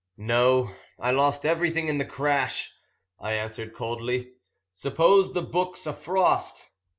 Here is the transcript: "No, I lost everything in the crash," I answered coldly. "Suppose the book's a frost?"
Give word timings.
"No, 0.17 0.71
I 0.97 1.11
lost 1.11 1.45
everything 1.45 1.87
in 1.87 1.99
the 1.99 2.05
crash," 2.05 2.73
I 3.19 3.33
answered 3.33 3.75
coldly. 3.75 4.31
"Suppose 4.71 5.33
the 5.33 5.43
book's 5.43 5.85
a 5.85 5.93
frost?" 5.93 6.71